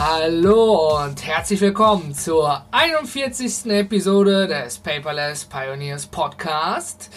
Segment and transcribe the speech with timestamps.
[0.00, 3.66] Hallo und herzlich willkommen zur 41.
[3.66, 7.10] Episode des Paperless Pioneers Podcast.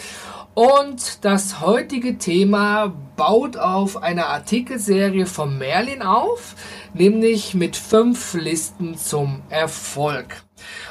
[0.54, 6.56] Und das heutige Thema baut auf einer Artikelserie von Merlin auf,
[6.92, 10.42] nämlich mit fünf Listen zum Erfolg.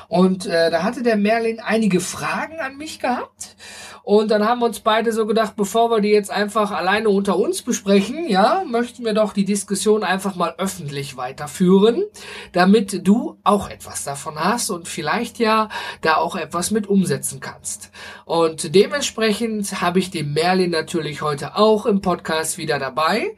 [0.08, 3.58] Und äh, da hatte der Merlin einige Fragen an mich gehabt.
[4.04, 7.38] Und dann haben wir uns beide so gedacht, bevor wir die jetzt einfach alleine unter
[7.38, 12.04] uns besprechen, ja, möchten wir doch die Diskussion einfach mal öffentlich weiterführen,
[12.52, 15.70] damit du auch etwas davon hast und vielleicht ja
[16.02, 17.92] da auch etwas mit umsetzen kannst.
[18.26, 23.36] Und dementsprechend habe ich den Merlin natürlich heute auch im Podcast wieder dabei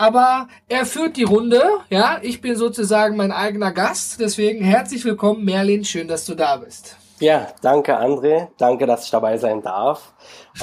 [0.00, 1.62] aber er führt die Runde.
[1.90, 4.18] Ja, ich bin sozusagen mein eigener Gast.
[4.18, 5.84] Deswegen herzlich willkommen, Merlin.
[5.84, 6.96] Schön, dass du da bist.
[7.20, 10.14] Ja, danke André, danke, dass ich dabei sein darf.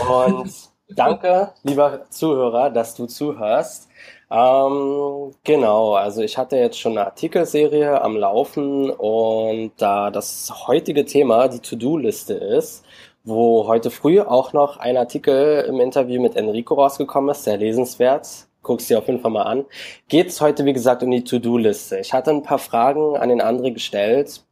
[0.10, 0.52] Und
[0.90, 3.88] danke, lieber Zuhörer, dass du zuhörst.
[4.32, 11.06] Ähm, genau, also ich hatte jetzt schon eine Artikelserie am Laufen und da das heutige
[11.06, 12.84] Thema die To-Do-Liste ist,
[13.24, 18.48] wo heute früh auch noch ein Artikel im Interview mit Enrico rausgekommen ist, sehr lesenswert,
[18.64, 19.66] guck's dir auf jeden Fall mal an,
[20.08, 22.00] geht es heute, wie gesagt, um die To-Do-Liste.
[22.00, 24.44] Ich hatte ein paar Fragen an den André gestellt,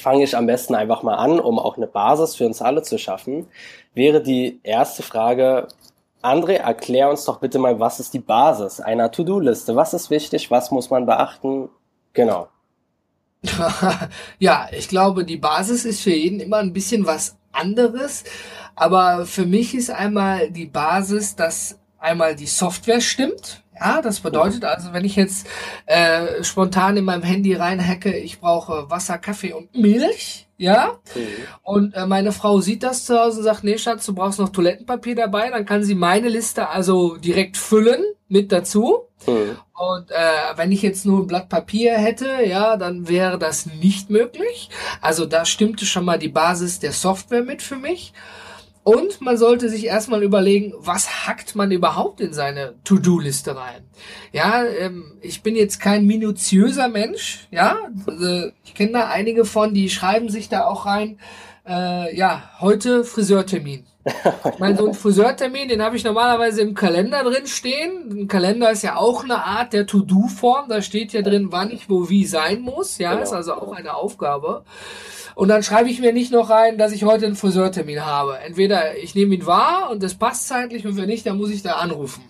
[0.00, 2.98] fange ich am besten einfach mal an, um auch eine Basis für uns alle zu
[2.98, 3.46] schaffen,
[3.94, 5.68] wäre die erste Frage,
[6.22, 9.74] André, erklär uns doch bitte mal, was ist die Basis einer To-Do-Liste?
[9.74, 10.50] Was ist wichtig?
[10.50, 11.70] Was muss man beachten?
[12.12, 12.48] Genau.
[14.38, 18.24] ja, ich glaube, die Basis ist für jeden immer ein bisschen was anderes.
[18.74, 23.62] Aber für mich ist einmal die Basis, dass einmal die Software stimmt.
[23.80, 25.46] Ja, das bedeutet also, wenn ich jetzt
[25.86, 31.26] äh, spontan in meinem Handy reinhacke, ich brauche Wasser, Kaffee und Milch, ja, mhm.
[31.62, 34.50] und äh, meine Frau sieht das zu Hause und sagt, nee, Schatz, du brauchst noch
[34.50, 39.06] Toilettenpapier dabei, dann kann sie meine Liste also direkt füllen mit dazu.
[39.26, 39.56] Mhm.
[39.72, 44.10] Und äh, wenn ich jetzt nur ein Blatt Papier hätte, ja, dann wäre das nicht
[44.10, 44.68] möglich.
[45.00, 48.12] Also da stimmte schon mal die Basis der Software mit für mich.
[48.90, 53.84] Und man sollte sich erstmal überlegen, was hackt man überhaupt in seine To-Do-Liste rein.
[54.32, 57.76] Ja, ähm, ich bin jetzt kein minutiöser Mensch, ja.
[58.04, 61.20] Also ich kenne da einige von, die schreiben sich da auch rein,
[61.70, 63.84] äh, ja, heute Friseurtermin.
[64.52, 68.22] Ich meine, so ein Friseurtermin, den habe ich normalerweise im Kalender drin stehen.
[68.22, 70.68] Ein Kalender ist ja auch eine Art der To-Do-Form.
[70.68, 72.98] Da steht ja drin, wann ich wo wie sein muss.
[72.98, 73.22] Ja, genau.
[73.22, 74.64] ist also auch eine Aufgabe.
[75.34, 78.38] Und dann schreibe ich mir nicht noch rein, dass ich heute einen Friseurtermin habe.
[78.38, 81.62] Entweder ich nehme ihn wahr und das passt zeitlich und wenn nicht, dann muss ich
[81.62, 82.22] da anrufen.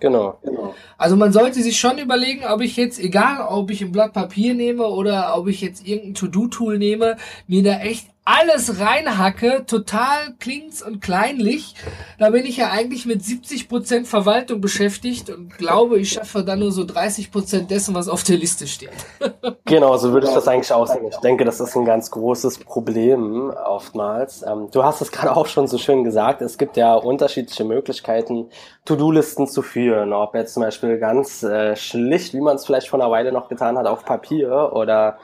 [0.00, 0.74] Genau, genau.
[0.96, 4.54] Also man sollte sich schon überlegen, ob ich jetzt, egal ob ich ein Blatt Papier
[4.54, 7.16] nehme oder ob ich jetzt irgendein To-Do-Tool nehme,
[7.48, 11.74] mir da echt alles reinhacke, total klingt's und kleinlich,
[12.18, 16.58] da bin ich ja eigentlich mit 70 Prozent Verwaltung beschäftigt und glaube, ich schaffe dann
[16.58, 18.90] nur so 30 Prozent dessen, was auf der Liste steht.
[19.64, 21.06] genau, so würde ich das eigentlich aussehen.
[21.08, 24.42] Ich denke, das ist ein ganz großes Problem oftmals.
[24.42, 28.50] Ähm, du hast es gerade auch schon so schön gesagt, es gibt ja unterschiedliche Möglichkeiten,
[28.88, 30.14] To-Do-Listen zu führen.
[30.14, 33.48] Ob jetzt zum Beispiel ganz äh, schlicht, wie man es vielleicht vor einer Weile noch
[33.48, 35.18] getan hat, auf Papier oder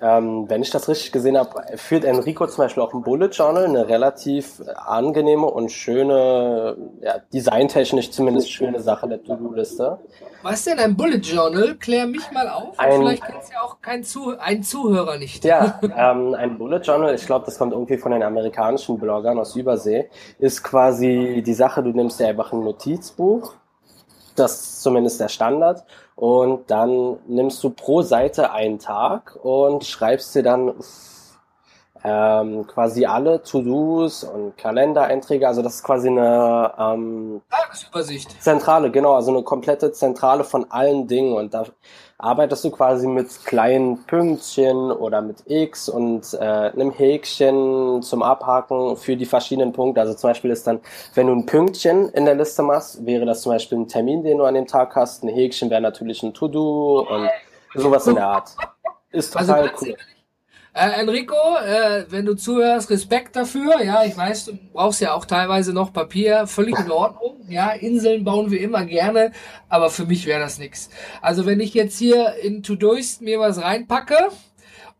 [0.00, 3.64] ähm, wenn ich das richtig gesehen habe, führt Enrico zum Beispiel auch ein Bullet Journal,
[3.64, 9.98] eine relativ angenehme und schöne, ja, designtechnisch zumindest schöne Sache der To-Do-Liste.
[10.42, 11.74] Was denn ein Bullet Journal?
[11.76, 12.78] Klär mich mal auf.
[12.78, 15.44] Ein, Vielleicht kennt es ja auch kein Zu ein Zuhörer nicht.
[15.44, 19.56] Ja, ähm, ein Bullet Journal, ich glaube, das kommt irgendwie von den amerikanischen Bloggern aus
[19.56, 20.08] Übersee,
[20.38, 22.62] ist quasi die Sache, du nimmst dir einfach ein
[22.98, 23.54] Notizbuch,
[24.34, 25.84] das ist zumindest der Standard,
[26.16, 30.74] und dann nimmst du pro Seite einen Tag und schreibst dir dann
[32.04, 35.46] ähm, quasi alle To-Dos und Kalendereinträge.
[35.46, 38.42] Also das ist quasi eine ähm, Tagesübersicht.
[38.42, 41.34] Zentrale, genau, also eine komplette Zentrale von allen Dingen.
[41.34, 41.64] Und da
[42.18, 48.96] arbeitest du quasi mit kleinen Pünktchen oder mit X und äh, einem Häkchen zum Abhaken
[48.96, 50.00] für die verschiedenen Punkte.
[50.00, 50.80] Also zum Beispiel ist dann,
[51.14, 54.38] wenn du ein Pünktchen in der Liste machst, wäre das zum Beispiel ein Termin, den
[54.38, 55.22] du an dem Tag hast.
[55.22, 57.30] Ein Häkchen wäre natürlich ein To-Do und
[57.74, 58.50] sowas in der Art.
[59.12, 59.96] Ist also total also cool.
[60.78, 63.82] Äh, Enrico, äh, wenn du zuhörst, Respekt dafür.
[63.82, 67.40] Ja, ich weiß, du brauchst ja auch teilweise noch Papier, völlig in Ordnung.
[67.48, 69.32] Ja, Inseln bauen wir immer gerne,
[69.68, 70.88] aber für mich wäre das nichts.
[71.20, 74.28] Also wenn ich jetzt hier in Todoist mir was reinpacke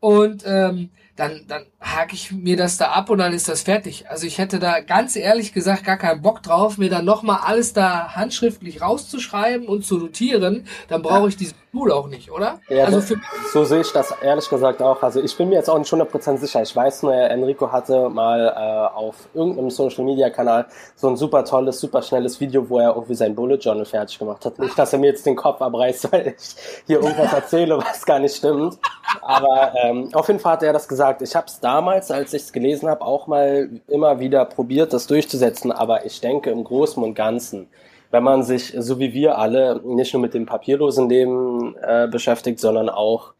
[0.01, 4.09] und ähm, dann, dann hake ich mir das da ab und dann ist das fertig.
[4.09, 7.73] Also ich hätte da ganz ehrlich gesagt gar keinen Bock drauf, mir dann nochmal alles
[7.73, 10.67] da handschriftlich rauszuschreiben und zu notieren.
[10.87, 12.61] Dann brauche ich dieses Tool auch nicht, oder?
[12.69, 15.03] Ja, also das, so sehe ich das ehrlich gesagt auch.
[15.03, 16.63] Also ich bin mir jetzt auch nicht 100% sicher.
[16.63, 21.45] Ich weiß nur, Enrico hatte mal äh, auf irgendeinem Social Media Kanal so ein super
[21.45, 24.59] tolles, super schnelles Video, wo er irgendwie sein Bullet Journal fertig gemacht hat.
[24.59, 26.55] Nicht, dass er mir jetzt den Kopf abreißt, weil ich
[26.87, 28.79] hier irgendwas erzähle, was gar nicht stimmt.
[29.23, 31.08] Aber ähm, auf jeden Fall hat er das gesagt.
[31.21, 35.07] Ich habe es damals, als ich es gelesen habe, auch mal immer wieder probiert, das
[35.07, 35.73] durchzusetzen.
[35.73, 37.69] Aber ich denke im Großen und Ganzen,
[38.11, 42.61] wenn man sich, so wie wir alle, nicht nur mit dem papierlosen Leben äh, beschäftigt,
[42.61, 43.35] sondern auch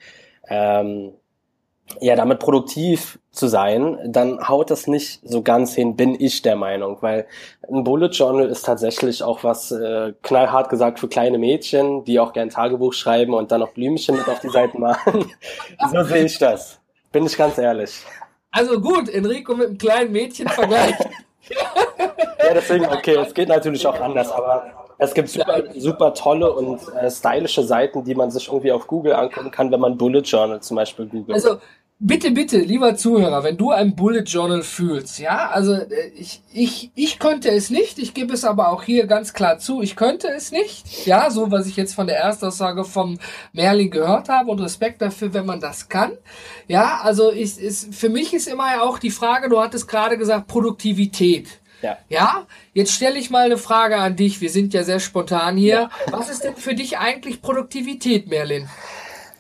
[0.49, 1.13] ähm,
[2.01, 6.57] ja, damit produktiv zu sein, dann haut das nicht so ganz hin, bin ich der
[6.57, 7.27] Meinung, weil
[7.71, 12.33] ein Bullet Journal ist tatsächlich auch was äh, knallhart gesagt für kleine Mädchen, die auch
[12.33, 15.31] gern Tagebuch schreiben und dann noch Blümchen mit auf die Seiten machen.
[15.93, 16.78] so sehe ich das.
[17.13, 18.05] Bin ich ganz ehrlich.
[18.51, 21.01] Also gut, Enrico mit einem kleinen Mädchen vergleicht.
[21.49, 26.81] ja, deswegen, okay, es geht natürlich auch anders, aber es gibt super, super tolle und
[26.95, 30.61] äh, stylische Seiten, die man sich irgendwie auf Google angucken kann, wenn man Bullet Journal
[30.61, 31.35] zum Beispiel googelt.
[31.35, 31.59] Also
[32.01, 36.93] Bitte, bitte, lieber Zuhörer, wenn du ein Bullet Journal fühlst, ja, also äh, ich, ich,
[36.95, 40.29] ich könnte es nicht, ich gebe es aber auch hier ganz klar zu, ich könnte
[40.29, 43.19] es nicht, ja, so was ich jetzt von der Erstaussage vom
[43.53, 46.13] Merlin gehört habe und Respekt dafür, wenn man das kann,
[46.69, 50.17] ja, also ist, ist, für mich ist immer ja auch die Frage, du hattest gerade
[50.17, 51.49] gesagt, Produktivität.
[51.83, 51.97] Ja.
[52.09, 54.41] ja, jetzt stelle ich mal eine Frage an dich.
[54.41, 55.75] Wir sind ja sehr spontan hier.
[55.75, 55.91] Ja.
[56.11, 58.69] Was ist denn für dich eigentlich Produktivität, Merlin?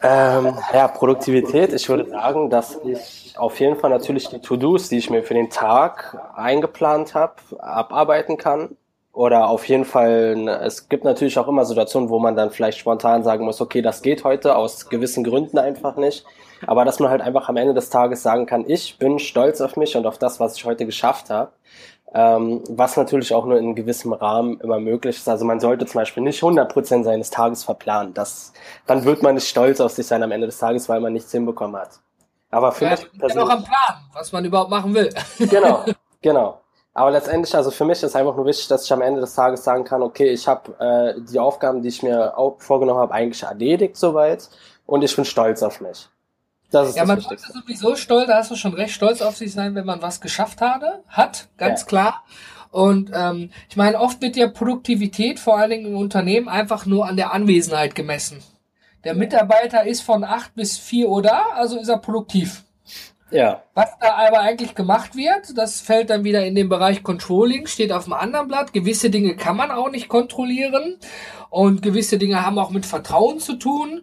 [0.00, 1.72] Ähm, ja, Produktivität.
[1.72, 5.34] Ich würde sagen, dass ich auf jeden Fall natürlich die To-Dos, die ich mir für
[5.34, 8.76] den Tag eingeplant habe, abarbeiten kann.
[9.12, 13.24] Oder auf jeden Fall, es gibt natürlich auch immer Situationen, wo man dann vielleicht spontan
[13.24, 16.24] sagen muss, okay, das geht heute aus gewissen Gründen einfach nicht.
[16.66, 19.76] Aber dass man halt einfach am Ende des Tages sagen kann, ich bin stolz auf
[19.76, 21.50] mich und auf das, was ich heute geschafft habe.
[22.14, 25.28] Ähm, was natürlich auch nur in gewissem Rahmen immer möglich ist.
[25.28, 28.14] Also man sollte zum Beispiel nicht 100% seines Tages verplanen.
[28.14, 28.54] Das,
[28.86, 31.30] dann wird man nicht stolz auf sich sein am Ende des Tages, weil man nichts
[31.32, 32.00] hinbekommen hat.
[32.50, 33.46] Aber für ja, mich persönlich...
[33.46, 35.10] auch am Plan, was man überhaupt machen will.
[35.38, 35.84] genau,
[36.22, 36.60] genau.
[36.94, 39.62] Aber letztendlich, also für mich ist einfach nur wichtig, dass ich am Ende des Tages
[39.62, 43.42] sagen kann, okay, ich habe äh, die Aufgaben, die ich mir auch vorgenommen habe, eigentlich
[43.42, 44.48] erledigt soweit
[44.86, 46.08] und ich bin stolz auf mich.
[46.70, 49.36] Das ist ja, das man sollte sowieso stolz, da hast du schon recht, stolz auf
[49.36, 51.86] sich sein, wenn man was geschafft hatte, hat, ganz ja.
[51.86, 52.24] klar.
[52.70, 57.06] Und ähm, ich meine, oft wird ja Produktivität, vor allen Dingen im Unternehmen, einfach nur
[57.06, 58.42] an der Anwesenheit gemessen.
[59.04, 62.64] Der Mitarbeiter ist von acht bis vier Uhr da, also ist er produktiv.
[63.30, 63.62] Ja.
[63.74, 67.92] Was da aber eigentlich gemacht wird, das fällt dann wieder in den Bereich Controlling, steht
[67.92, 68.72] auf dem anderen Blatt.
[68.72, 70.96] Gewisse Dinge kann man auch nicht kontrollieren
[71.50, 74.02] und gewisse Dinge haben auch mit Vertrauen zu tun.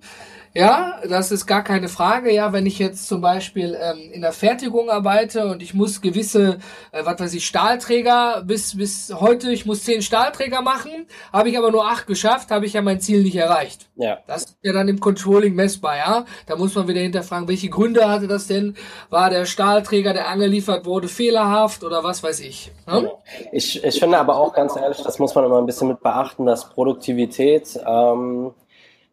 [0.58, 2.34] Ja, das ist gar keine Frage.
[2.34, 6.60] Ja, wenn ich jetzt zum Beispiel ähm, in der Fertigung arbeite und ich muss gewisse,
[6.94, 11.58] äh, was weiß ich, Stahlträger bis bis heute, ich muss zehn Stahlträger machen, habe ich
[11.58, 13.90] aber nur acht geschafft, habe ich ja mein Ziel nicht erreicht.
[13.98, 14.20] Ja.
[14.28, 15.98] Das ist ja dann im Controlling messbar.
[15.98, 18.78] Ja, da muss man wieder hinterfragen, welche Gründe hatte das denn?
[19.10, 22.72] War der Stahlträger, der angeliefert wurde, fehlerhaft oder was weiß ich?
[22.88, 23.12] Ne?
[23.52, 26.46] Ich ich finde aber auch ganz ehrlich, das muss man immer ein bisschen mit beachten,
[26.46, 28.54] dass Produktivität ähm,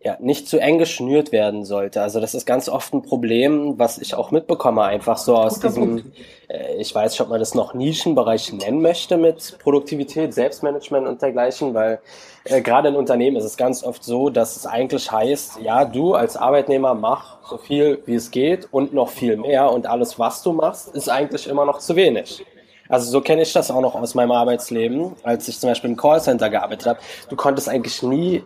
[0.05, 2.03] ja, nicht zu eng geschnürt werden sollte.
[2.03, 5.69] Also das ist ganz oft ein Problem, was ich auch mitbekomme, einfach so aus Guter
[5.69, 6.13] diesem,
[6.49, 11.23] äh, ich weiß nicht, ob man das noch Nischenbereich nennen möchte mit Produktivität, Selbstmanagement und
[11.23, 12.01] dergleichen, weil
[12.45, 16.15] äh, gerade in Unternehmen ist es ganz oft so, dass es eigentlich heißt, ja, du
[16.15, 20.43] als Arbeitnehmer mach so viel, wie es geht und noch viel mehr und alles, was
[20.43, 22.45] du machst, ist eigentlich immer noch zu wenig.
[22.89, 25.97] Also so kenne ich das auch noch aus meinem Arbeitsleben, als ich zum Beispiel im
[25.97, 26.99] Callcenter gearbeitet habe.
[27.29, 28.43] Du konntest eigentlich nie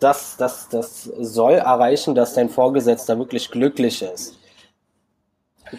[0.00, 4.36] das, das, das soll erreichen, dass dein Vorgesetzter wirklich glücklich ist.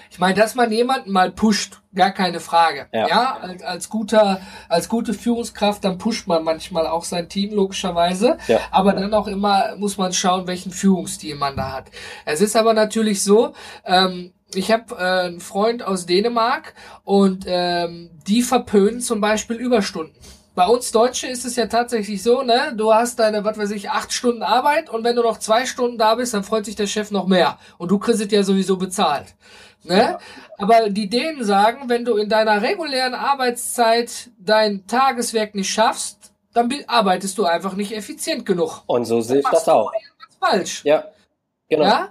[0.09, 2.87] Ich meine, dass man jemanden mal pusht, gar keine Frage.
[2.91, 7.53] Ja, ja als, als, guter, als gute Führungskraft, dann pusht man manchmal auch sein Team,
[7.53, 8.37] logischerweise.
[8.47, 8.59] Ja.
[8.71, 11.91] Aber dann auch immer muss man schauen, welchen Führungsstil man da hat.
[12.25, 13.53] Es ist aber natürlich so,
[13.85, 20.15] ähm, ich habe äh, einen Freund aus Dänemark und ähm, die verpönen zum Beispiel Überstunden
[20.55, 22.73] bei uns Deutsche ist es ja tatsächlich so, ne?
[22.75, 25.97] Du hast deine, was weiß ich, acht Stunden Arbeit und wenn du noch zwei Stunden
[25.97, 27.59] da bist, dann freut sich der Chef noch mehr.
[27.77, 29.35] Und du kriegst es ja sowieso bezahlt.
[29.83, 29.97] Ne?
[29.97, 30.19] Ja.
[30.57, 36.73] Aber die Dänen sagen, wenn du in deiner regulären Arbeitszeit dein Tageswerk nicht schaffst, dann
[36.87, 38.83] arbeitest du einfach nicht effizient genug.
[38.87, 39.91] Und so sehe ich das auch.
[40.39, 40.83] Falsch.
[40.85, 41.05] Ja,
[41.67, 41.83] genau.
[41.83, 42.09] Ja?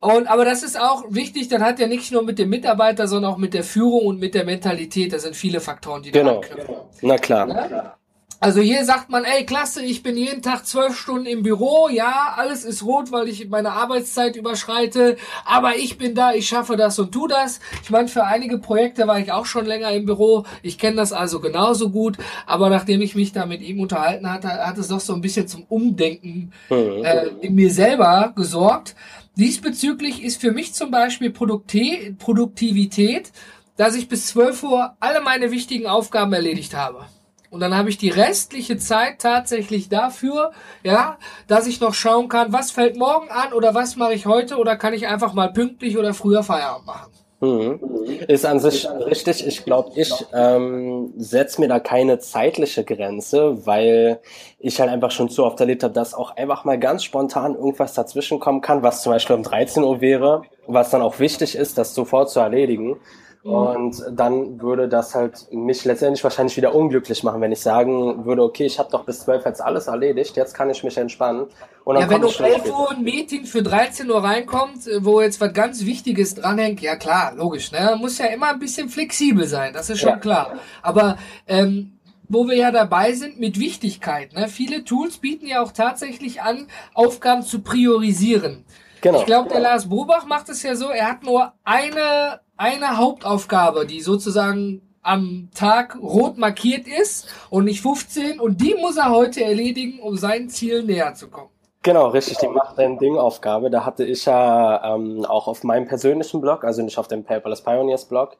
[0.00, 3.32] Und, aber das ist auch wichtig, dann hat ja nicht nur mit dem Mitarbeiter, sondern
[3.32, 5.12] auch mit der Führung und mit der Mentalität.
[5.12, 6.40] Das sind viele Faktoren, die genau.
[6.40, 6.76] da anknüpfen.
[7.02, 7.48] Na klar.
[7.48, 7.98] Ja?
[8.40, 12.34] Also hier sagt man, ey, klasse, ich bin jeden Tag zwölf Stunden im Büro, ja,
[12.36, 17.00] alles ist rot, weil ich meine Arbeitszeit überschreite, aber ich bin da, ich schaffe das
[17.00, 17.58] und tu das.
[17.82, 21.12] Ich meine, für einige Projekte war ich auch schon länger im Büro, ich kenne das
[21.12, 25.00] also genauso gut, aber nachdem ich mich da mit ihm unterhalten hatte, hat es doch
[25.00, 27.04] so ein bisschen zum Umdenken mhm.
[27.04, 28.94] äh, in mir selber gesorgt.
[29.38, 33.30] Diesbezüglich ist für mich zum Beispiel Produktivität,
[33.76, 37.06] dass ich bis 12 Uhr alle meine wichtigen Aufgaben erledigt habe.
[37.48, 40.50] Und dann habe ich die restliche Zeit tatsächlich dafür,
[40.82, 44.56] ja, dass ich noch schauen kann, was fällt morgen an oder was mache ich heute
[44.56, 47.12] oder kann ich einfach mal pünktlich oder früher Feierabend machen.
[47.40, 47.78] Mhm.
[48.26, 49.46] Ist an sich richtig.
[49.46, 54.18] Ich glaube, ich ähm, setze mir da keine zeitliche Grenze, weil
[54.58, 57.94] ich halt einfach schon zu oft erlebt habe, dass auch einfach mal ganz spontan irgendwas
[57.94, 61.78] dazwischen kommen kann, was zum Beispiel um 13 Uhr wäre, was dann auch wichtig ist,
[61.78, 62.96] das sofort zu erledigen.
[63.48, 63.54] Mhm.
[63.54, 68.42] Und dann würde das halt mich letztendlich wahrscheinlich wieder unglücklich machen, wenn ich sagen würde,
[68.42, 71.46] okay, ich habe doch bis 12 jetzt alles erledigt, jetzt kann ich mich entspannen.
[71.84, 75.22] Und dann ja, wenn um 11 Uhr ein Meeting für 13 Uhr reinkommt, äh, wo
[75.22, 77.96] jetzt was ganz Wichtiges dranhängt, ja klar, logisch, ne?
[77.98, 80.16] Muss ja immer ein bisschen flexibel sein, das ist schon ja.
[80.18, 80.52] klar.
[80.82, 84.34] Aber ähm, wo wir ja dabei sind mit Wichtigkeit.
[84.34, 84.48] Ne?
[84.48, 88.66] Viele Tools bieten ja auch tatsächlich an, Aufgaben zu priorisieren.
[89.00, 89.20] Genau.
[89.20, 93.86] Ich glaube, der Lars Bobach macht es ja so, er hat nur eine eine Hauptaufgabe,
[93.86, 99.42] die sozusagen am Tag rot markiert ist und nicht 15 und die muss er heute
[99.42, 101.50] erledigen, um sein Ziel näher zu kommen.
[101.82, 103.70] Genau, richtig, die macht dein Ding Aufgabe.
[103.70, 107.62] Da hatte ich ja ähm, auch auf meinem persönlichen Blog, also nicht auf dem Paperless
[107.62, 108.36] Pioneers Blog,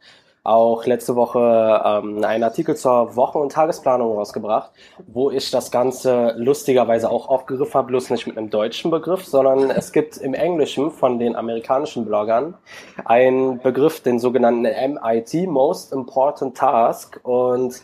[0.49, 4.71] auch letzte Woche ähm, einen Artikel zur Wochen- und Tagesplanung rausgebracht,
[5.07, 9.71] wo ich das Ganze lustigerweise auch aufgegriffen habe, bloß nicht mit einem deutschen Begriff, sondern
[9.71, 12.55] es gibt im Englischen von den amerikanischen Bloggern
[13.05, 17.21] einen Begriff, den sogenannten MIT, Most Important Task.
[17.23, 17.83] Und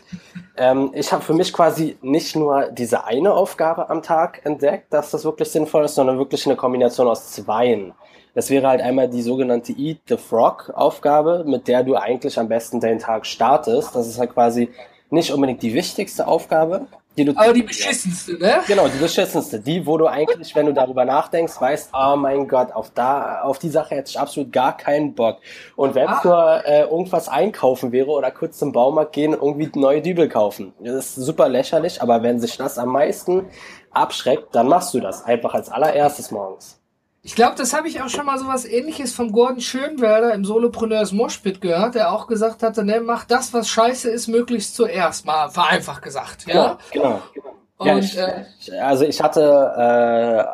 [0.57, 5.11] ähm, ich habe für mich quasi nicht nur diese eine Aufgabe am Tag entdeckt, dass
[5.11, 7.93] das wirklich sinnvoll ist, sondern wirklich eine Kombination aus zweien.
[8.35, 12.49] Das wäre halt einmal die sogenannte Eat the Frog Aufgabe, mit der du eigentlich am
[12.49, 13.95] besten deinen Tag startest.
[13.95, 14.69] Das ist halt quasi
[15.09, 16.87] nicht unbedingt die wichtigste Aufgabe,
[17.17, 17.31] die du.
[17.33, 18.59] Aber die beschissenste, ne?
[18.67, 19.61] Genau, die beschissenste.
[19.61, 23.57] Die, wo du eigentlich, wenn du darüber nachdenkst, weißt, oh mein Gott, auf da, auf
[23.57, 25.37] die Sache hätte ich absolut gar keinen Bock.
[25.77, 26.21] Und wenn es ah.
[26.25, 30.73] nur äh, irgendwas einkaufen wäre oder kurz zum Baumarkt gehen und irgendwie neue Dübel kaufen.
[30.81, 33.45] Das ist super lächerlich, aber wenn sich das am meisten
[33.91, 36.81] abschreckt, dann machst du das einfach als allererstes morgens.
[37.25, 40.45] Ich glaube, das habe ich auch schon mal so was ähnliches vom Gordon Schönwelder im
[40.45, 45.25] Solopreneurs Moshpit gehört, der auch gesagt hatte, ne, mach das, was scheiße ist, möglichst zuerst,
[45.25, 46.45] mal vereinfacht gesagt.
[46.45, 47.21] Ja, genau.
[47.33, 47.55] genau.
[47.77, 49.41] Und, ja, ich, äh, also ich hatte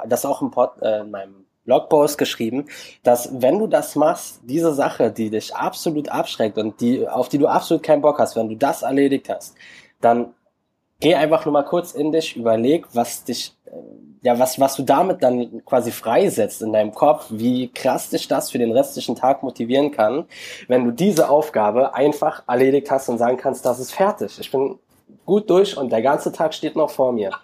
[0.04, 2.68] äh, das auch im Pod, äh, in meinem Blogpost geschrieben,
[3.04, 7.38] dass wenn du das machst, diese Sache, die dich absolut abschreckt und die, auf die
[7.38, 9.56] du absolut keinen Bock hast, wenn du das erledigt hast,
[10.00, 10.34] dann
[11.02, 13.72] geh einfach nur mal kurz in dich, überleg, was dich, äh,
[14.22, 18.52] ja, was, was du damit dann quasi freisetzt in deinem Kopf, wie krass dich das
[18.52, 20.26] für den restlichen Tag motivieren kann,
[20.68, 24.40] wenn du diese Aufgabe einfach erledigt hast und sagen kannst, das ist fertig.
[24.40, 24.78] Ich bin
[25.26, 27.32] gut durch und der ganze Tag steht noch vor mir.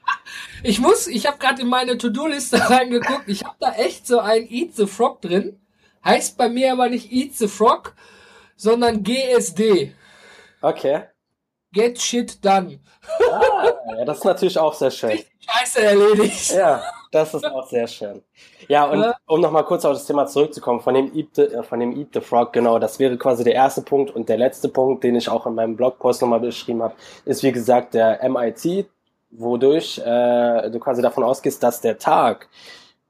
[0.61, 4.45] Ich muss, ich habe gerade in meine To-Do-Liste reingeguckt, ich habe da echt so ein
[4.49, 5.57] Eat the Frog drin.
[6.03, 7.95] Heißt bei mir aber nicht Eat the Frog,
[8.57, 9.93] sondern GSD.
[10.61, 11.03] Okay.
[11.73, 12.79] Get Shit Done.
[13.31, 15.19] Ah, ja, das ist natürlich auch sehr schön.
[15.39, 16.53] Scheiße erledigt.
[16.53, 18.21] Ja, das ist auch sehr schön.
[18.67, 19.15] Ja, und ja.
[19.27, 22.09] um nochmal kurz auf das Thema zurückzukommen, von dem, Eat the, äh, von dem Eat
[22.13, 25.29] the Frog, genau, das wäre quasi der erste Punkt und der letzte Punkt, den ich
[25.29, 26.95] auch in meinem Blogpost nochmal beschrieben habe,
[27.25, 28.87] ist wie gesagt der MIT,
[29.31, 32.49] wodurch äh, du quasi davon ausgehst, dass der Tag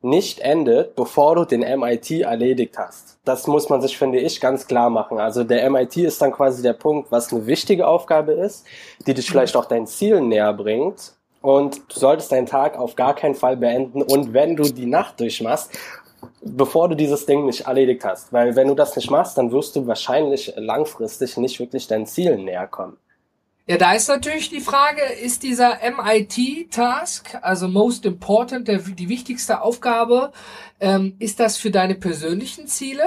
[0.01, 3.17] nicht endet, bevor du den MIT erledigt hast.
[3.25, 5.19] Das muss man sich, finde ich, ganz klar machen.
[5.19, 8.65] Also der MIT ist dann quasi der Punkt, was eine wichtige Aufgabe ist,
[9.05, 11.13] die dich vielleicht auch deinen Zielen näher bringt.
[11.41, 14.01] Und du solltest deinen Tag auf gar keinen Fall beenden.
[14.01, 15.71] Und wenn du die Nacht durchmachst,
[16.41, 18.31] bevor du dieses Ding nicht erledigt hast.
[18.33, 22.45] Weil wenn du das nicht machst, dann wirst du wahrscheinlich langfristig nicht wirklich deinen Zielen
[22.45, 22.97] näher kommen.
[23.69, 29.59] Ja, da ist natürlich die Frage, ist dieser MIT-Task, also Most Important, der, die wichtigste
[29.61, 30.31] Aufgabe,
[30.79, 33.03] ähm, ist das für deine persönlichen Ziele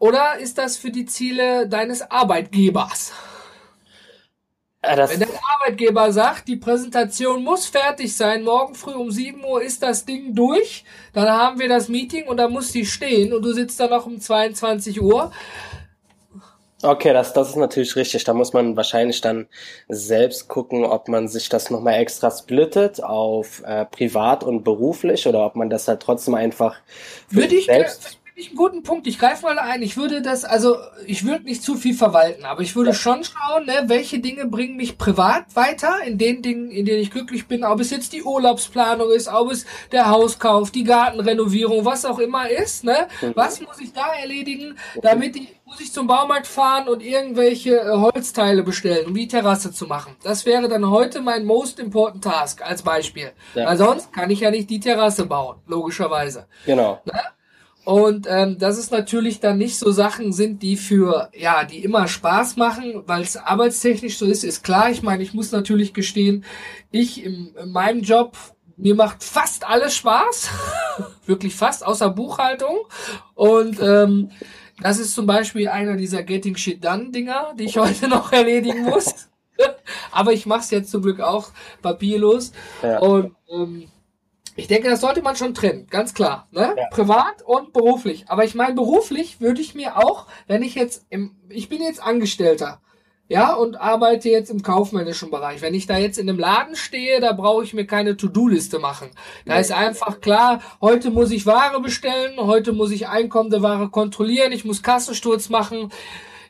[0.00, 3.12] oder ist das für die Ziele deines Arbeitgebers?
[4.84, 5.28] Ja, Wenn der
[5.60, 10.34] Arbeitgeber sagt, die Präsentation muss fertig sein, morgen früh um 7 Uhr ist das Ding
[10.34, 13.90] durch, dann haben wir das Meeting und dann muss sie stehen und du sitzt dann
[13.90, 15.30] noch um 22 Uhr,
[16.84, 18.24] Okay, das, das ist natürlich richtig.
[18.24, 19.46] Da muss man wahrscheinlich dann
[19.88, 25.46] selbst gucken, ob man sich das nochmal extra splittet auf äh, privat und beruflich oder
[25.46, 26.76] ob man das halt trotzdem einfach
[27.30, 29.06] würde ich, selbst ich einen guten Punkt.
[29.06, 29.82] Ich greife mal ein.
[29.82, 30.76] Ich würde das, also
[31.06, 32.96] ich würde nicht zu viel verwalten, aber ich würde ja.
[32.96, 37.12] schon schauen, ne, welche Dinge bringen mich privat weiter, in den Dingen, in denen ich
[37.12, 42.04] glücklich bin, ob es jetzt die Urlaubsplanung ist, ob es der Hauskauf, die Gartenrenovierung, was
[42.04, 43.06] auch immer ist, ne?
[43.22, 43.32] Mhm.
[43.36, 47.90] Was muss ich da erledigen, damit ich, muss ich zum Baumarkt fahren und irgendwelche äh,
[47.92, 50.16] Holzteile bestellen, um die Terrasse zu machen.
[50.24, 53.30] Das wäre dann heute mein most important task als Beispiel.
[53.54, 53.66] Ja.
[53.66, 56.46] Weil sonst kann ich ja nicht die Terrasse bauen, logischerweise.
[56.66, 57.00] Genau.
[57.04, 57.20] Ne?
[57.84, 62.08] Und ähm, dass es natürlich dann nicht so Sachen sind, die für, ja, die immer
[62.08, 64.90] Spaß machen, weil es arbeitstechnisch so ist, ist klar.
[64.90, 66.44] Ich meine, ich muss natürlich gestehen,
[66.90, 68.36] ich im, in meinem Job,
[68.76, 70.48] mir macht fast alles Spaß.
[71.26, 72.78] Wirklich fast, außer Buchhaltung.
[73.34, 74.30] Und ähm,
[74.80, 78.84] das ist zum Beispiel einer dieser Getting Shit Done Dinger, die ich heute noch erledigen
[78.84, 79.28] muss.
[80.10, 81.50] Aber ich mache es jetzt zum Glück auch
[81.82, 82.52] papierlos.
[82.82, 82.98] Ja.
[83.00, 83.88] Und ähm,
[84.56, 86.48] ich denke, das sollte man schon trennen, ganz klar.
[86.52, 86.74] Ne?
[86.76, 86.84] Ja.
[86.90, 88.26] Privat und beruflich.
[88.28, 92.02] Aber ich meine, beruflich würde ich mir auch, wenn ich jetzt im, ich bin jetzt
[92.02, 92.80] Angestellter,
[93.26, 95.62] ja, und arbeite jetzt im kaufmännischen Bereich.
[95.62, 99.10] Wenn ich da jetzt in einem Laden stehe, da brauche ich mir keine To-Do-Liste machen.
[99.46, 104.52] Da ist einfach klar, heute muss ich Ware bestellen, heute muss ich einkommende Ware kontrollieren,
[104.52, 105.90] ich muss Kassensturz machen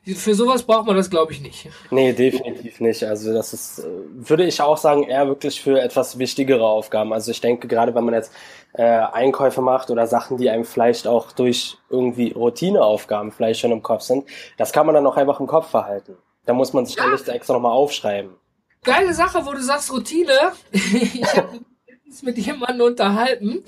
[0.07, 1.69] für sowas braucht man das, glaube ich, nicht.
[1.91, 3.05] Nee, definitiv nicht.
[3.05, 7.13] Also das ist, äh, würde ich auch sagen, eher wirklich für etwas wichtigere Aufgaben.
[7.13, 8.33] Also ich denke, gerade wenn man jetzt
[8.75, 13.83] äh, Einkäufe macht oder Sachen, die einem vielleicht auch durch irgendwie Routineaufgaben vielleicht schon im
[13.83, 14.25] Kopf sind,
[14.59, 16.17] das kann man dann auch einfach im Kopf verhalten.
[16.45, 17.05] Da muss man sich ja.
[17.05, 18.35] dann nicht extra nochmal aufschreiben.
[18.83, 20.53] Geile Sache, wo du sagst Routine.
[20.73, 21.61] ich habe
[22.05, 23.65] letztens mit jemandem unterhalten,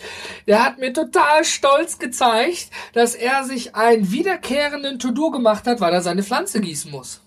[0.47, 5.93] der hat mir total stolz gezeigt, dass er sich einen wiederkehrenden To-Do gemacht hat, weil
[5.93, 7.23] er seine Pflanze gießen muss.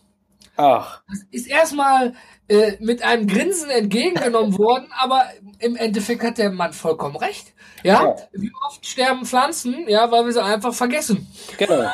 [0.56, 1.02] Ach.
[1.08, 2.14] Das ist erstmal
[2.48, 5.26] äh, mit einem Grinsen entgegengenommen worden, aber
[5.60, 7.54] im Endeffekt hat der Mann vollkommen recht.
[7.84, 8.04] Ja?
[8.04, 8.16] ja?
[8.34, 11.28] Wie oft sterben Pflanzen, ja, weil wir sie einfach vergessen.
[11.58, 11.90] Genau.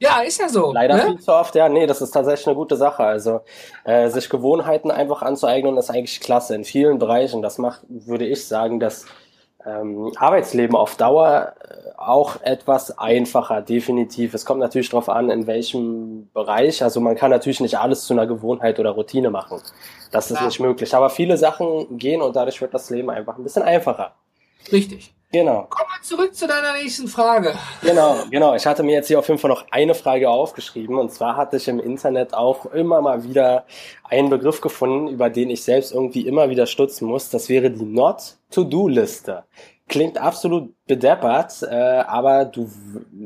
[0.00, 0.72] Ja, ist ja so.
[0.72, 1.02] Leider ne?
[1.02, 3.04] viel zu oft, ja, nee, das ist tatsächlich eine gute Sache.
[3.04, 3.42] Also
[3.84, 7.42] äh, sich Gewohnheiten einfach anzueignen, ist eigentlich klasse in vielen Bereichen.
[7.42, 9.04] Das macht, würde ich sagen, das
[9.66, 14.32] ähm, Arbeitsleben auf Dauer äh, auch etwas einfacher, definitiv.
[14.32, 16.82] Es kommt natürlich darauf an, in welchem Bereich.
[16.82, 19.60] Also man kann natürlich nicht alles zu einer Gewohnheit oder Routine machen.
[20.10, 20.46] Das ist ja.
[20.46, 20.94] nicht möglich.
[20.94, 24.14] Aber viele Sachen gehen und dadurch wird das Leben einfach ein bisschen einfacher.
[24.72, 25.12] Richtig.
[25.32, 25.66] Genau.
[25.70, 27.54] Kommen wir zurück zu deiner nächsten Frage.
[27.82, 28.54] Genau, genau.
[28.56, 30.98] Ich hatte mir jetzt hier auf jeden Fall noch eine Frage aufgeschrieben.
[30.98, 33.64] Und zwar hatte ich im Internet auch immer mal wieder
[34.02, 37.30] einen Begriff gefunden, über den ich selbst irgendwie immer wieder stutzen muss.
[37.30, 39.44] Das wäre die Not-to-Do-Liste.
[39.86, 42.68] Klingt absolut bedeppert, äh, aber du,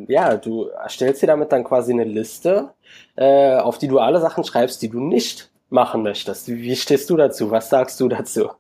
[0.07, 2.71] ja, du erstellst dir damit dann quasi eine Liste,
[3.17, 6.49] äh, auf die du alle Sachen schreibst, die du nicht machen möchtest.
[6.49, 7.51] Wie stehst du dazu?
[7.51, 8.51] Was sagst du dazu?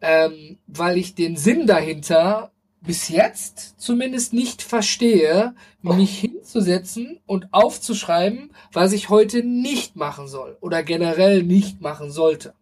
[0.02, 8.52] Ähm, weil ich den Sinn dahinter bis jetzt zumindest nicht verstehe, mich hinzusetzen und aufzuschreiben,
[8.72, 12.54] was ich heute nicht machen soll oder generell nicht machen sollte.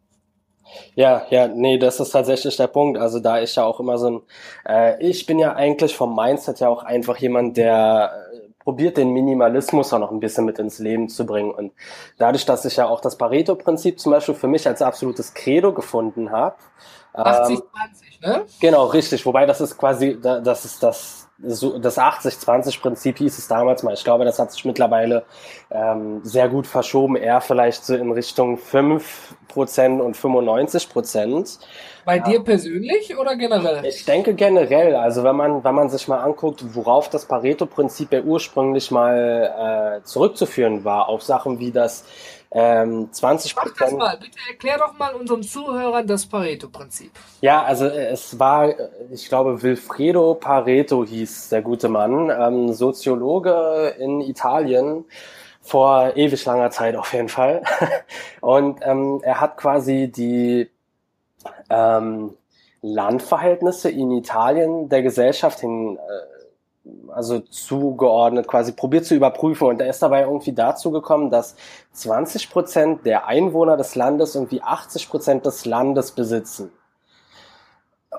[0.96, 2.98] Ja, ja, nee, das ist tatsächlich der Punkt.
[2.98, 4.22] Also da ich ja auch immer so ein,
[4.68, 9.12] äh, ich bin ja eigentlich vom Mindset ja auch einfach jemand, der äh, probiert den
[9.12, 11.52] Minimalismus auch noch ein bisschen mit ins Leben zu bringen.
[11.52, 11.72] Und
[12.18, 16.32] dadurch, dass ich ja auch das Pareto-Prinzip zum Beispiel für mich als absolutes Credo gefunden
[16.32, 16.56] habe,
[17.14, 18.46] 80, 20, ähm, ne?
[18.60, 19.26] Genau, richtig.
[19.26, 23.94] Wobei das ist quasi, das ist das, das 80-20-Prinzip hieß es damals mal.
[23.94, 25.26] Ich glaube, das hat sich mittlerweile
[25.70, 31.60] ähm, sehr gut verschoben, eher vielleicht so in Richtung 5% und 95%.
[32.06, 32.24] Bei ja.
[32.24, 33.84] dir persönlich oder generell?
[33.86, 34.96] Ich denke generell.
[34.96, 40.04] Also wenn man, wenn man sich mal anguckt, worauf das Pareto-Prinzip ja ursprünglich mal äh,
[40.04, 42.06] zurückzuführen war, auf Sachen wie das
[42.58, 47.12] ähm, 20 Mach das mal, bitte erklär doch mal unseren Zuhörern das Pareto-Prinzip.
[47.42, 48.74] Ja, also äh, es war,
[49.12, 55.04] ich glaube, Wilfredo Pareto hieß der gute Mann, ähm, Soziologe in Italien
[55.62, 57.62] vor ewig langer Zeit auf jeden Fall.
[58.40, 60.70] Und ähm, er hat quasi die
[61.70, 62.38] ähm,
[62.82, 66.35] Landverhältnisse in Italien der Gesellschaft hin, äh,
[67.14, 69.68] also zugeordnet, quasi probiert zu überprüfen.
[69.68, 71.56] Und er ist dabei irgendwie dazu gekommen, dass
[71.94, 76.72] 20 Prozent der Einwohner des Landes irgendwie 80 Prozent des Landes besitzen.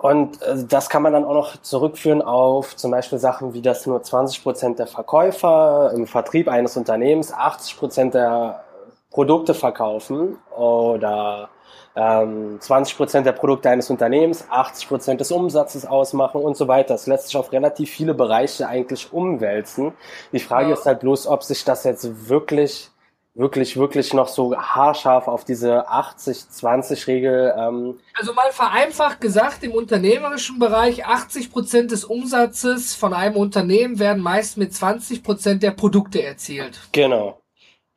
[0.03, 3.87] Und äh, das kann man dann auch noch zurückführen auf zum Beispiel Sachen wie, dass
[3.87, 8.65] nur 20 Prozent der Verkäufer im Vertrieb eines Unternehmens 80 Prozent der
[9.11, 11.49] Produkte verkaufen oder
[11.97, 16.95] ähm, 20 Prozent der Produkte eines Unternehmens, 80 Prozent des Umsatzes ausmachen und so weiter.
[16.95, 19.93] Das lässt sich auf relativ viele Bereiche eigentlich umwälzen.
[20.33, 20.75] Die Frage ja.
[20.75, 22.91] ist halt bloß, ob sich das jetzt wirklich
[23.37, 27.55] wirklich, wirklich noch so haarscharf auf diese 80-20-Regel.
[27.57, 33.99] Ähm also mal vereinfacht gesagt, im unternehmerischen Bereich 80 Prozent des Umsatzes von einem Unternehmen
[33.99, 36.81] werden meist mit 20 Prozent der Produkte erzielt.
[36.93, 37.41] Genau.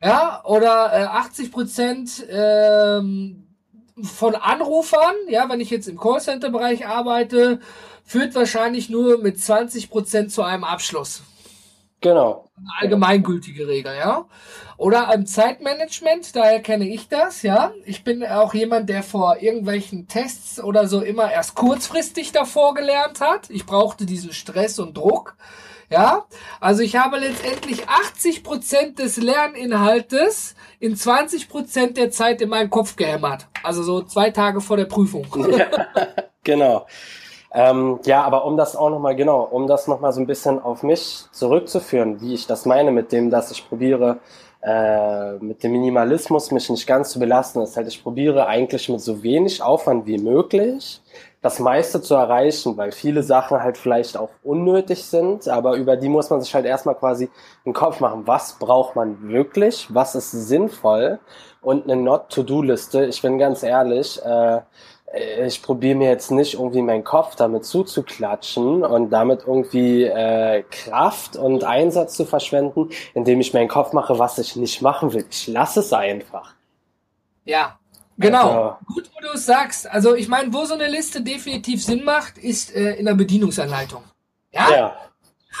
[0.02, 3.49] Ja, oder äh, 80 Prozent ähm,
[4.04, 7.60] von Anrufern, ja, wenn ich jetzt im Callcenter-Bereich arbeite,
[8.04, 11.22] führt wahrscheinlich nur mit 20 Prozent zu einem Abschluss.
[12.00, 12.48] Genau.
[12.56, 14.26] Eine allgemeingültige Regel, ja.
[14.78, 17.72] Oder im Zeitmanagement, daher kenne ich das, ja.
[17.84, 23.20] Ich bin auch jemand, der vor irgendwelchen Tests oder so immer erst kurzfristig davor gelernt
[23.20, 23.50] hat.
[23.50, 25.36] Ich brauchte diesen Stress und Druck.
[25.90, 26.24] Ja,
[26.60, 32.70] also ich habe letztendlich 80 Prozent des Lerninhaltes in 20 Prozent der Zeit in meinen
[32.70, 33.48] Kopf gehämmert.
[33.64, 35.26] Also so zwei Tage vor der Prüfung.
[35.50, 35.66] Ja,
[36.44, 36.86] genau.
[37.52, 40.84] Ähm, ja, aber um das auch nochmal, genau, um das nochmal so ein bisschen auf
[40.84, 44.20] mich zurückzuführen, wie ich das meine, mit dem, dass ich probiere,
[44.62, 49.00] äh, mit dem Minimalismus mich nicht ganz zu belasten, ist halt, ich probiere eigentlich mit
[49.00, 51.00] so wenig Aufwand wie möglich
[51.42, 56.08] das meiste zu erreichen, weil viele Sachen halt vielleicht auch unnötig sind, aber über die
[56.08, 57.30] muss man sich halt erstmal quasi
[57.64, 61.18] den Kopf machen, was braucht man wirklich, was ist sinnvoll
[61.62, 64.60] und eine Not-to-Do-Liste, ich bin ganz ehrlich, äh,
[65.44, 71.36] ich probiere mir jetzt nicht irgendwie meinen Kopf damit zuzuklatschen und damit irgendwie äh, Kraft
[71.36, 75.24] und Einsatz zu verschwenden, indem ich meinen Kopf mache, was ich nicht machen will.
[75.28, 76.54] Ich lasse es einfach.
[77.44, 77.79] Ja,
[78.20, 78.50] genau.
[78.50, 79.90] Also, Gut, wo du es sagst.
[79.90, 84.02] Also ich meine, wo so eine Liste definitiv Sinn macht, ist äh, in der Bedienungsanleitung.
[84.52, 84.70] Ja?
[84.70, 84.96] ja.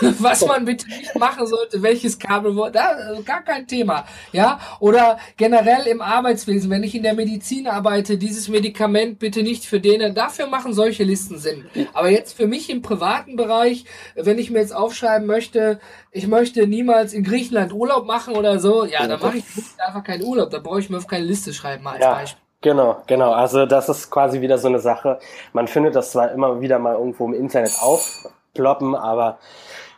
[0.18, 5.18] was man bitte nicht machen sollte, welches Kabel, da, also gar kein Thema, ja, oder
[5.36, 10.14] generell im Arbeitswesen, wenn ich in der Medizin arbeite, dieses Medikament bitte nicht für den,
[10.14, 11.66] dafür machen solche Listen Sinn.
[11.92, 15.80] Aber jetzt für mich im privaten Bereich, wenn ich mir jetzt aufschreiben möchte,
[16.12, 19.44] ich möchte niemals in Griechenland Urlaub machen oder so, ja, dann mache ich
[19.78, 22.14] einfach keinen Urlaub, da brauche ich mir auf keine Liste schreiben als ja.
[22.14, 22.49] Beispiel.
[22.62, 23.32] Genau, genau.
[23.32, 25.18] Also das ist quasi wieder so eine Sache.
[25.52, 29.38] Man findet das zwar immer wieder mal irgendwo im Internet aufploppen, aber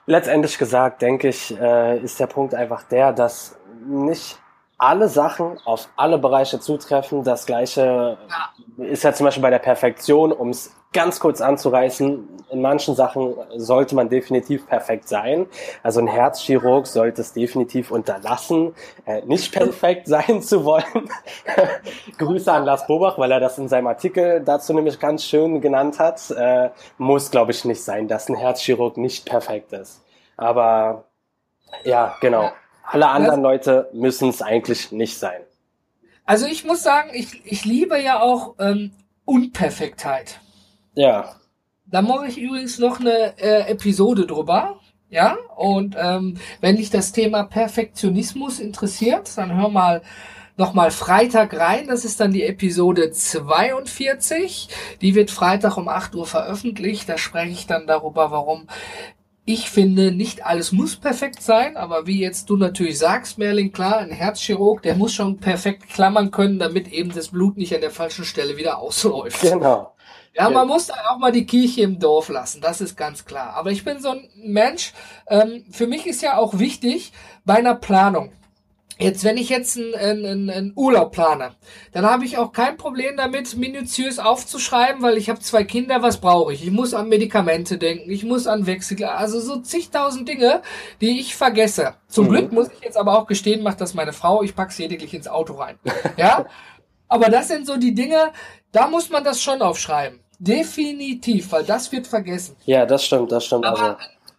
[0.07, 4.39] letztendlich gesagt, denke ich, äh, ist der Punkt einfach der, dass nicht
[4.83, 7.23] alle Sachen auf alle Bereiche zutreffen.
[7.23, 8.85] Das gleiche ja.
[8.85, 12.29] ist ja zum Beispiel bei der Perfektion, um es ganz kurz anzureißen.
[12.51, 15.47] In manchen Sachen sollte man definitiv perfekt sein.
[15.85, 18.75] Also ein Herzchirurg sollte es definitiv unterlassen,
[19.07, 21.09] äh, nicht perfekt sein zu wollen.
[22.19, 26.01] Grüße an Lars Bobach, weil er das in seinem Artikel dazu nämlich ganz schön genannt
[26.01, 26.29] hat.
[26.33, 30.03] Äh, muss, glaube ich, nicht sein, dass ein Herzchirurg nicht perfekt ist.
[30.37, 31.05] Aber
[31.85, 32.51] ja, genau.
[32.85, 35.41] Alle anderen Leute müssen es eigentlich nicht sein.
[36.25, 38.93] Also ich muss sagen, ich, ich liebe ja auch ähm,
[39.25, 40.41] Unperfektheit.
[40.95, 41.37] Ja.
[41.87, 44.79] Da mache ich übrigens noch eine äh, Episode drüber.
[45.11, 50.01] Ja, und ähm, wenn dich das Thema Perfektionismus interessiert, dann hör mal
[50.57, 51.87] nochmal Freitag rein.
[51.87, 54.69] Das ist dann die Episode 42.
[55.03, 57.11] Die wird Freitag um 8 Uhr veröffentlicht.
[57.11, 58.69] Da spreche ich dann darüber, warum
[59.45, 63.99] ich finde, nicht alles muss perfekt sein, aber wie jetzt du natürlich sagst, Merlin, klar,
[63.99, 67.91] ein Herzchirurg, der muss schon perfekt klammern können, damit eben das Blut nicht an der
[67.91, 69.41] falschen Stelle wieder ausläuft.
[69.41, 69.95] Genau.
[70.35, 73.55] Ja, man muss da auch mal die Kirche im Dorf lassen, das ist ganz klar.
[73.55, 74.93] Aber ich bin so ein Mensch,
[75.29, 77.13] ähm, für mich ist ja auch wichtig
[77.45, 78.33] bei einer Planung.
[79.03, 81.53] Jetzt, wenn ich jetzt einen, einen, einen Urlaub plane,
[81.93, 86.21] dann habe ich auch kein Problem damit, minutiös aufzuschreiben, weil ich habe zwei Kinder, was
[86.21, 86.65] brauche ich?
[86.65, 90.63] Ich muss an Medikamente denken, ich muss an Wechsel, also so zigtausend Dinge,
[91.01, 91.95] die ich vergesse.
[92.09, 92.31] Zum mhm.
[92.31, 95.29] Glück muss ich jetzt aber auch gestehen, macht das meine Frau, ich pack's lediglich ins
[95.29, 95.79] Auto rein.
[96.17, 96.47] Ja?
[97.13, 98.33] aber das sind so die Dinge,
[98.73, 100.21] da muss man das schon aufschreiben.
[100.39, 102.57] Definitiv, weil das wird vergessen.
[102.65, 103.67] Ja, das stimmt, das stimmt.
[103.67, 103.97] Aber also.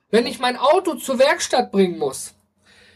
[0.09, 2.33] wenn ich mein Auto zur Werkstatt bringen muss,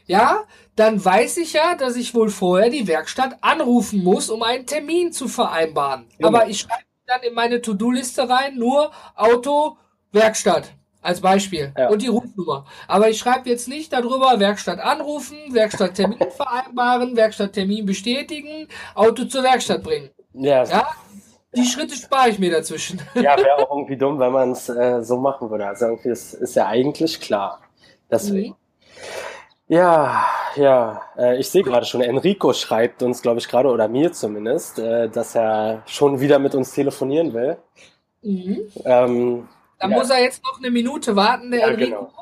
[0.07, 0.43] ja,
[0.77, 5.11] dann weiß ich ja, dass ich wohl vorher die Werkstatt anrufen muss, um einen Termin
[5.11, 6.05] zu vereinbaren.
[6.19, 6.27] Ja.
[6.27, 9.77] Aber ich schreibe dann in meine To-Do-Liste rein nur Auto,
[10.11, 11.89] Werkstatt als Beispiel ja.
[11.89, 12.65] und die Rufnummer.
[12.87, 19.25] Aber ich schreibe jetzt nicht darüber Werkstatt anrufen, Werkstatt Termin vereinbaren, Werkstatt Termin bestätigen, Auto
[19.25, 20.11] zur Werkstatt bringen.
[20.33, 20.63] Ja.
[20.63, 20.87] ja?
[21.55, 23.01] Die Schritte spare ich mir dazwischen.
[23.15, 25.65] Ja, wäre auch irgendwie dumm, wenn man es äh, so machen würde.
[25.65, 27.61] Also irgendwie ist, ist ja eigentlich klar.
[28.11, 28.49] Deswegen.
[28.49, 28.55] Mhm.
[29.69, 30.25] Ja,
[30.55, 34.79] ja, äh, ich sehe gerade schon, Enrico schreibt uns, glaube ich, gerade, oder mir zumindest,
[34.79, 37.57] äh, dass er schon wieder mit uns telefonieren will.
[38.21, 38.61] Mhm.
[38.85, 39.47] Ähm,
[39.79, 39.97] da ja.
[39.97, 41.99] muss er jetzt noch eine Minute warten, der ja, Enrico.
[41.99, 42.13] Genau.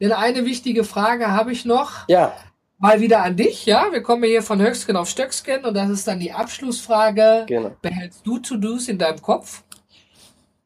[0.00, 2.08] Denn eine wichtige Frage habe ich noch.
[2.08, 2.32] Ja.
[2.78, 3.92] Mal wieder an dich, ja.
[3.92, 7.44] Wir kommen hier von Höchsken auf Stöcksken und das ist dann die Abschlussfrage.
[7.46, 7.70] Genau.
[7.80, 9.62] Behältst du To-Dos in deinem Kopf?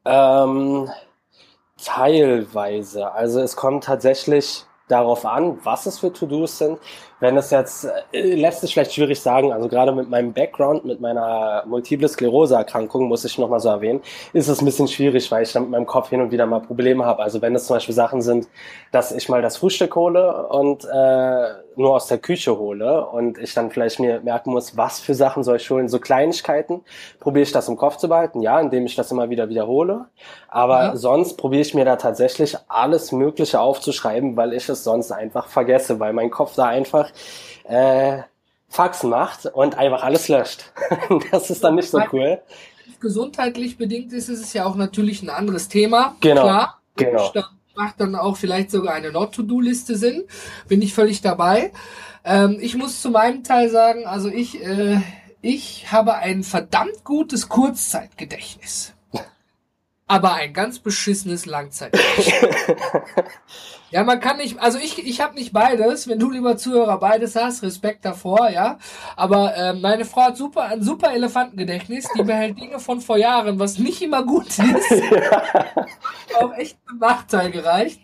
[0.05, 0.89] Ähm,
[1.83, 3.13] teilweise.
[3.13, 6.79] Also es kommt tatsächlich darauf an, was es für To-Dos sind.
[7.21, 11.01] Wenn es jetzt, äh, lässt sich vielleicht schwierig sagen, also gerade mit meinem Background, mit
[11.01, 14.01] meiner Multiple Sklerose-Erkrankung, muss ich nochmal so erwähnen,
[14.33, 16.61] ist es ein bisschen schwierig, weil ich dann mit meinem Kopf hin und wieder mal
[16.61, 17.23] Probleme habe.
[17.23, 18.49] Also wenn es zum Beispiel Sachen sind,
[18.93, 23.55] dass ich mal das Frühstück hole und äh, nur aus der Küche hole und ich
[23.55, 26.83] dann vielleicht mir merken muss, was für Sachen soll ich holen, so Kleinigkeiten,
[27.21, 30.07] probiere ich das im Kopf zu behalten, ja, indem ich das immer wieder wiederhole.
[30.49, 30.97] Aber ja.
[30.97, 36.01] sonst probiere ich mir da tatsächlich alles Mögliche aufzuschreiben, weil ich es sonst einfach vergesse,
[36.01, 37.08] weil mein Kopf da einfach
[37.65, 38.19] äh,
[38.69, 40.73] Fax macht und einfach alles löscht.
[41.31, 42.41] das ist dann nicht so cool.
[43.01, 46.17] Gesundheitlich bedingt ist, ist es ja auch natürlich ein anderes Thema.
[46.21, 46.43] Genau.
[46.43, 46.81] Klar.
[46.97, 47.31] Genau.
[47.33, 50.25] Da macht dann auch vielleicht sogar eine Not-to-Do-Liste Sinn.
[50.67, 51.73] Bin ich völlig dabei.
[52.25, 55.01] Ähm, ich muss zu meinem Teil sagen, also ich, äh,
[55.41, 58.95] ich habe ein verdammt gutes Kurzzeitgedächtnis
[60.09, 62.33] aber ein ganz beschissenes Langzeitgedächtnis.
[63.91, 66.09] ja, man kann nicht, also ich, ich habe nicht beides.
[66.09, 68.79] Wenn du lieber Zuhörer beides hast, Respekt davor, ja.
[69.17, 73.59] Aber äh, meine Frau hat super ein super Elefantengedächtnis, die behält Dinge von vor Jahren,
[73.59, 74.59] was nicht immer gut ist.
[76.41, 78.01] auch echt zum Nachteil gereicht.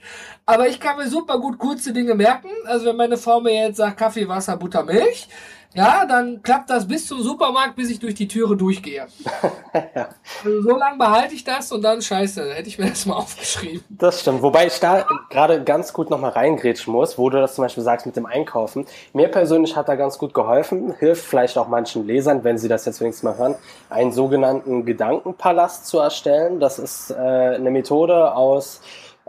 [0.46, 2.50] Aber ich kann mir super gut kurze Dinge merken.
[2.66, 5.26] Also wenn meine Frau mir jetzt sagt Kaffee, Wasser, Butter, Milch,
[5.74, 9.06] ja, dann klappt das bis zum Supermarkt, bis ich durch die Türe durchgehe.
[9.94, 10.08] ja.
[10.44, 13.16] also so lange behalte ich das und dann scheiße, da hätte ich mir das mal
[13.16, 13.82] aufgeschrieben.
[13.88, 14.42] Das stimmt.
[14.42, 18.06] Wobei ich da gerade ganz gut nochmal reingrätschen muss, wo du das zum Beispiel sagst
[18.06, 18.86] mit dem Einkaufen.
[19.12, 22.84] Mir persönlich hat da ganz gut geholfen, hilft vielleicht auch manchen Lesern, wenn sie das
[22.84, 23.56] jetzt wenigstens mal hören,
[23.90, 26.60] einen sogenannten Gedankenpalast zu erstellen.
[26.60, 28.80] Das ist äh, eine Methode aus,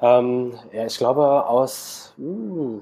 [0.01, 2.81] ähm, ja, ich glaube aus, uh,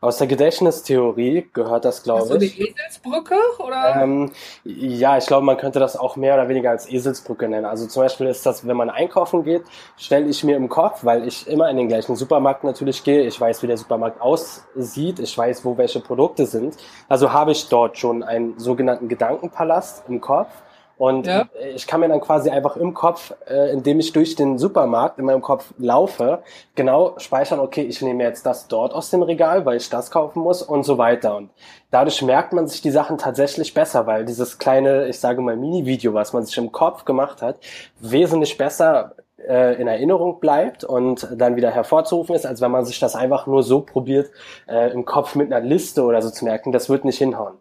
[0.00, 2.28] aus der Gedächtnistheorie gehört das, glaube ich.
[2.28, 3.34] So eine Eselsbrücke?
[3.58, 4.02] Oder?
[4.02, 4.30] Ähm,
[4.64, 7.64] ja, ich glaube, man könnte das auch mehr oder weniger als Eselsbrücke nennen.
[7.64, 9.62] Also zum Beispiel ist das, wenn man einkaufen geht,
[9.96, 13.40] stelle ich mir im Kopf, weil ich immer in den gleichen Supermarkt natürlich gehe, ich
[13.40, 16.76] weiß, wie der Supermarkt aussieht, ich weiß, wo welche Produkte sind.
[17.08, 20.50] Also habe ich dort schon einen sogenannten Gedankenpalast im Kopf
[20.98, 21.46] und ja.
[21.74, 25.26] ich kann mir dann quasi einfach im Kopf, äh, indem ich durch den Supermarkt in
[25.26, 26.42] meinem Kopf laufe,
[26.74, 30.40] genau speichern, okay, ich nehme jetzt das dort aus dem Regal, weil ich das kaufen
[30.40, 31.36] muss und so weiter.
[31.36, 31.50] Und
[31.90, 36.14] dadurch merkt man sich die Sachen tatsächlich besser, weil dieses kleine, ich sage mal, Mini-Video,
[36.14, 37.58] was man sich im Kopf gemacht hat,
[38.00, 42.98] wesentlich besser äh, in Erinnerung bleibt und dann wieder hervorzurufen ist, als wenn man sich
[42.98, 44.30] das einfach nur so probiert,
[44.66, 46.72] äh, im Kopf mit einer Liste oder so zu merken.
[46.72, 47.54] Das wird nicht hinhauen.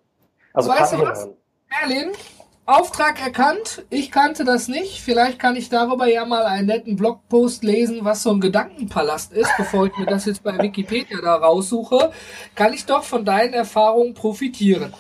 [0.54, 1.20] Also weißt kann du was?
[1.20, 1.38] hinhauen.
[1.70, 2.12] Merlin,
[2.66, 3.86] Auftrag erkannt.
[3.90, 5.02] Ich kannte das nicht.
[5.02, 9.52] Vielleicht kann ich darüber ja mal einen netten Blogpost lesen, was so ein Gedankenpalast ist,
[9.58, 12.12] bevor ich mir das jetzt bei Wikipedia da raussuche.
[12.56, 14.94] Kann ich doch von deinen Erfahrungen profitieren.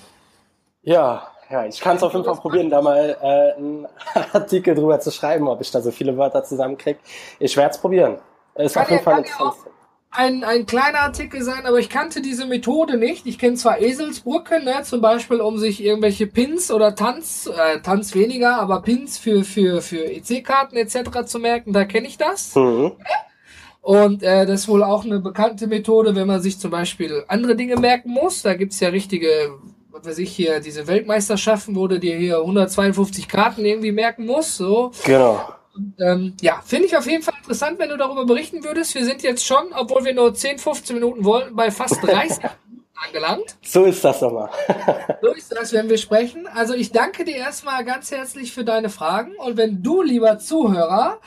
[0.84, 3.88] Ja, ja, ich kann es auf jeden Fall probieren, da mal äh, einen
[4.34, 7.00] Artikel drüber zu schreiben, ob ich da so viele Wörter zusammenkriege.
[7.40, 8.20] Ich werde es probieren.
[8.56, 9.75] Ist auf jeden Fall interessant
[10.16, 13.26] ein, ein kleiner Artikel sein, aber ich kannte diese Methode nicht.
[13.26, 18.16] Ich kenne zwar Eselsbrücken, ne, zum Beispiel, um sich irgendwelche Pins oder Tanz, äh, Tanz
[18.16, 21.26] weniger, aber Pins für, für, für EC-Karten etc.
[21.26, 22.56] zu merken, da kenne ich das.
[22.56, 22.94] Mhm.
[23.82, 27.56] Und äh, das ist wohl auch eine bekannte Methode, wenn man sich zum Beispiel andere
[27.56, 28.42] Dinge merken muss.
[28.42, 29.30] Da gibt's ja richtige,
[29.92, 34.58] was weiß ich hier, diese Weltmeisterschaften, wo du dir hier 152 Karten irgendwie merken musst.
[34.58, 34.92] So.
[35.06, 35.40] Genau.
[35.76, 38.96] Und, ähm, ja, finde ich auf jeden Fall interessant, wenn du darüber berichten würdest.
[38.96, 42.38] Wir sind jetzt schon, obwohl wir nur 10, 15 Minuten wollten, bei fast 30
[42.70, 43.58] Minuten angelangt.
[43.62, 44.50] So ist das doch
[45.22, 46.48] so ist das, wenn wir sprechen.
[46.48, 49.36] Also ich danke dir erstmal ganz herzlich für deine Fragen.
[49.36, 51.20] Und wenn du, lieber Zuhörer,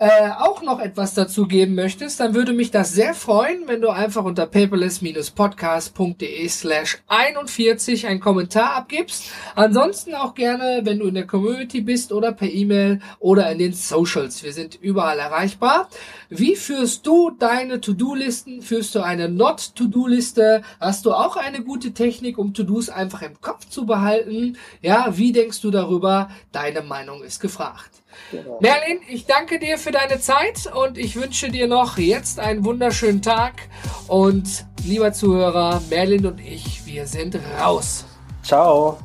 [0.00, 3.88] äh, auch noch etwas dazu geben möchtest, dann würde mich das sehr freuen, wenn du
[3.88, 9.24] einfach unter paperless-podcast.de slash 41 einen Kommentar abgibst.
[9.56, 13.72] Ansonsten auch gerne, wenn du in der Community bist oder per E-Mail oder in den
[13.72, 14.44] Socials.
[14.44, 15.88] Wir sind überall erreichbar.
[16.28, 18.62] Wie führst du deine To-Do-Listen?
[18.62, 20.62] Führst du eine Not-To-Do-Liste?
[20.78, 24.58] Hast du auch eine gute Technik, um To-Dos einfach im Kopf zu behalten?
[24.80, 26.30] Ja, wie denkst du darüber?
[26.52, 27.90] Deine Meinung ist gefragt.
[28.30, 28.58] Genau.
[28.60, 33.22] Merlin, ich danke dir für deine Zeit und ich wünsche dir noch jetzt einen wunderschönen
[33.22, 33.54] Tag.
[34.06, 38.04] Und lieber Zuhörer, Merlin und ich, wir sind raus.
[38.42, 38.98] Ciao.